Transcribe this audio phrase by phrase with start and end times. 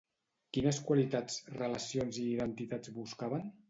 [0.57, 3.51] Quines qualitats, relacions i identitats buscaven?